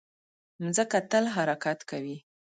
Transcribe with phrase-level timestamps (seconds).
[0.61, 2.17] مځکه تل حرکت کوي.